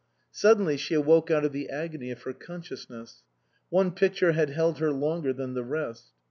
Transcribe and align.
Suddenly 0.31 0.77
she 0.77 0.95
awoke 0.95 1.29
out 1.29 1.45
of 1.45 1.51
the 1.51 1.69
agony 1.69 2.09
of 2.09 2.23
her 2.23 2.33
consciousness. 2.33 3.21
One 3.69 3.91
picture 3.91 4.31
had 4.31 4.49
held 4.49 4.79
her 4.79 4.89
longer 4.91 5.31
than 5.31 5.53
the 5.53 5.63
rest. 5.63 6.07